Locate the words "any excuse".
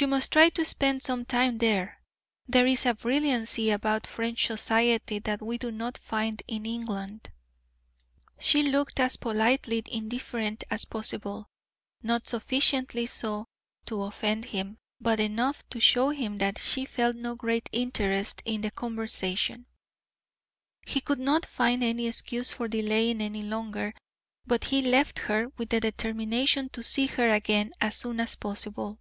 21.84-22.50